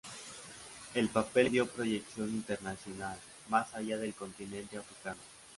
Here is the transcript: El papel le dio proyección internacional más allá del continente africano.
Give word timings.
El 0.95 1.09
papel 1.09 1.43
le 1.43 1.49
dio 1.51 1.67
proyección 1.67 2.27
internacional 2.29 3.19
más 3.49 3.71
allá 3.75 3.99
del 3.99 4.15
continente 4.15 4.75
africano. 4.79 5.19